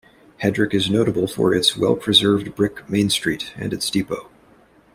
Hedrick 0.41 0.73
is 0.73 0.89
notable 0.89 1.27
for 1.27 1.53
its 1.53 1.77
well-preserved 1.77 2.55
brick 2.55 2.89
Main 2.89 3.11
Street 3.11 3.53
and 3.55 3.71
its 3.71 3.87
depot. 3.91 4.31